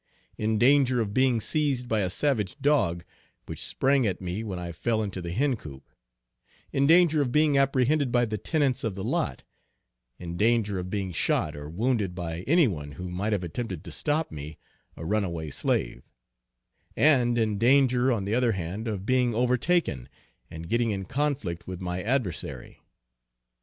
In 0.35 0.57
danger 0.57 0.99
of 0.99 1.13
being 1.13 1.39
seized 1.39 1.87
by 1.87 1.99
a 1.99 2.09
savage 2.09 2.59
dog, 2.59 3.03
which 3.45 3.63
sprang 3.63 4.07
at 4.07 4.19
me 4.19 4.43
when 4.43 4.57
I 4.57 4.71
fell 4.71 5.03
into 5.03 5.21
the 5.21 5.29
hen 5.31 5.55
coop; 5.55 5.87
in 6.71 6.87
danger 6.87 7.21
of 7.21 7.31
being 7.31 7.55
apprehended 7.55 8.11
by 8.11 8.25
the 8.25 8.39
tenants 8.39 8.83
of 8.83 8.95
the 8.95 9.03
lot; 9.03 9.43
in 10.17 10.37
danger 10.37 10.79
of 10.79 10.89
being 10.89 11.11
shot 11.11 11.55
or 11.55 11.69
wounded 11.69 12.15
by 12.15 12.39
any 12.47 12.67
one 12.67 12.93
who 12.93 13.11
might 13.11 13.31
have 13.31 13.43
attempted 13.43 13.83
to 13.83 13.91
stop 13.91 14.31
me, 14.31 14.57
a 14.97 15.05
runaway 15.05 15.51
slave; 15.51 16.09
and 16.97 17.37
in 17.37 17.59
danger 17.59 18.11
on 18.11 18.25
the 18.25 18.33
other 18.33 18.53
hand 18.53 18.87
of 18.87 19.05
being 19.05 19.35
overtaken 19.35 20.09
and 20.49 20.67
getting 20.67 20.89
in 20.89 21.05
conflict 21.05 21.67
with 21.67 21.79
my 21.79 22.01
adversary. 22.01 22.81